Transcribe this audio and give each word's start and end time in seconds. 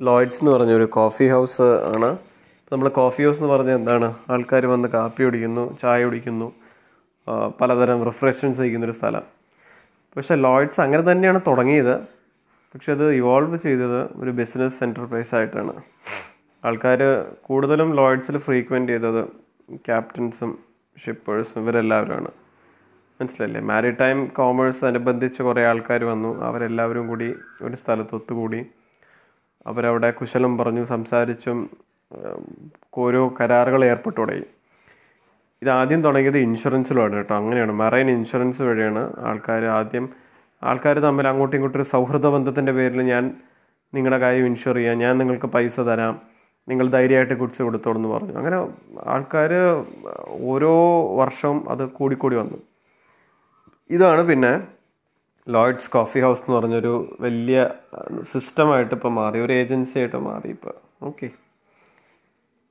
Lloyds 0.00 0.40
എന്ന് 0.42 0.50
പറഞ്ഞ 0.50 0.72
ഒരു 0.72 0.84
കോഫി 0.84 1.24
ഹൗസ് 1.30 1.62
ആണ് 1.62 2.18
നമ്മൾ 2.72 2.88
കോഫി 2.88 3.22
ഹൗസ് 3.22 3.40
എന്ന് 3.42 3.52
പറഞ്ഞാൽ 3.52 3.74
എന്താണ്? 3.74 4.14
ആൾക്കാർ 4.30 4.66
വന്ന് 4.66 4.88
കാപ്പി 4.88 5.22
കുടിക്കുന്നു 5.24 5.78
ചായ 5.82 6.04
കുടിക്കുന്നു 6.04 6.52
പലതരം 7.60 8.04
റിഫ്രഷ്മെന്റ്സ് 8.04 8.62
കഴിക്കുന്നൊരു 8.62 8.92
സ്ഥലം. 8.92 9.24
പക്ഷെ 10.16 10.34
ലോയ്ഡ്സ് 10.34 10.80
അങ്ങനെ 10.80 11.02
തന്നെയാണ് 11.10 11.40
തുടങ്ങിയത്. 11.46 11.94
പക്ഷെ 12.74 12.92
അത് 12.92 13.12
ഇവോൾവ് 13.12 13.58
ചെയ്തത് 13.58 14.00
ഒരു 14.22 14.30
ബിസിനസ് 14.30 14.84
എന്റർപ്രൈസ് 14.84 15.34
ആയിട്ടാണ്. 15.34 15.74
ആൾക്കാർ 16.64 17.00
കൂടുതലും 17.42 17.94
ലോയ്ഡ്സിൽ 17.96 18.38
ഫ്രീക്വന്റ് 18.38 18.92
ചെയ്തത് 18.92 19.24
ക്യാപ്റ്റൻസും 19.76 20.58
ഷിപ്പേഴ്സും 21.04 21.62
ഇവരെല്ലാവരുമാണ്. 21.62 22.30
മനസ്സിലല്ലേ 23.20 23.60
മാരിടൈം 23.60 24.26
കോമേഴ്സ് 24.26 24.84
അനുബന്ധിച്ച് 24.84 25.42
കുറേ 25.42 25.62
ആൾക്കാർ 25.66 26.04
വന്നു. 26.04 26.30
അവരെല്ലാവരും 26.48 27.06
കൂടി 27.08 27.34
ഒരു 27.62 27.76
സ്ഥലത്ത് 27.76 28.14
ഒത്തുകൂടി. 28.14 28.66
അവരവിടെ 29.66 30.10
കുശലം 30.10 30.58
പറഞ്ഞു 30.58 30.84
സംസാരിച്ചും 30.84 31.70
ഓരോ 32.98 33.34
കരാറുകൾ 33.40 33.84
ഏർപ്പെട്ടു 33.84 34.20
തുടങ്ങി. 34.20 34.44
ഇതാദ്യം 35.62 36.02
തുടങ്ങിയത് 36.02 36.38
ഇൻഷുറൻസിലാണ് 36.38 37.12
കേട്ടോ. 37.12 37.34
അങ്ങനെയാണ്. 37.36 37.72
മറൈൻ 37.72 38.10
ഇൻഷുറൻസ് 38.10 38.62
വഴിയാണ് 38.62 39.12
ആൾക്കാർ 39.18 39.64
ആദ്യം 39.64 40.08
ആൾക്കാർ 40.62 40.98
തമ്മിൽ 40.98 41.28
അങ്ങോട്ടും 41.28 41.56
ഇങ്ങോട്ടും 41.56 41.78
ഒരു 41.78 41.88
സൗഹൃദ 41.88 42.26
ബന്ധത്തിന്റെ 42.26 42.72
പേരിൽ 42.72 43.02
ഞാൻ 43.02 43.36
നിങ്ങളുടെ 43.94 44.18
കാര്യം 44.18 44.46
ഇൻഷുർ 44.46 44.74
ചെയ്യാം 44.76 44.98
ഞാൻ 44.98 45.18
നിങ്ങൾക്ക് 45.18 45.46
പൈസ 45.46 45.80
തരാം 45.80 46.20
നിങ്ങൾ 46.68 46.90
ധൈര്യമായിട്ട് 46.90 47.34
ഗുഡ്സ് 47.34 47.62
കൊടുത്തോളൂ 47.62 47.98
എന്ന് 47.98 48.08
പറഞ്ഞു. 48.08 48.38
അങ്ങനെ 48.38 48.56
ആൾക്കാർ 49.08 49.50
ഓരോ 50.28 50.72
വർഷവും 51.16 51.70
അത് 51.70 51.88
കൂടിക്കൂടി 51.88 52.36
വന്നു. 52.36 52.58
ഇതാണ് 53.90 54.22
പിന്നെ 54.22 54.66
ലോയിഡ്സ് 55.48 55.90
കോഫി 55.90 56.20
ഹൗസ് 56.20 56.40
എന്ന് 56.40 56.54
പറഞ്ഞൊരു 56.56 56.92
വലിയ 57.20 57.58
സിസ്റ്റമായിട്ട് 58.32 58.94
ഇപ്പോൾ 58.94 59.12
മാറി. 59.20 59.38
ഒരു 59.40 59.52
ഏജൻസി 59.52 59.96
ആയിട്ട് 59.98 60.16
മാറി 60.16 60.48
ഇപ്പോൾ 60.48 60.74
ഓക്കെ 61.02 61.28